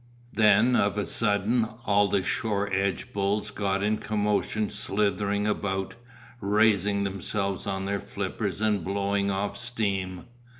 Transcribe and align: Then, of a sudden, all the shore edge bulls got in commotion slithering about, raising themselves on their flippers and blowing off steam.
Then, 0.33 0.75
of 0.75 0.97
a 0.97 1.05
sudden, 1.05 1.63
all 1.85 2.07
the 2.07 2.23
shore 2.23 2.73
edge 2.73 3.13
bulls 3.13 3.51
got 3.51 3.83
in 3.83 3.97
commotion 3.97 4.71
slithering 4.71 5.45
about, 5.45 5.93
raising 6.39 7.03
themselves 7.03 7.67
on 7.67 7.85
their 7.85 7.99
flippers 8.01 8.61
and 8.61 8.83
blowing 8.83 9.29
off 9.29 9.55
steam. 9.55 10.25